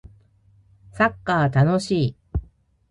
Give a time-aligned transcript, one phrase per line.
[0.93, 2.15] サッカー楽しい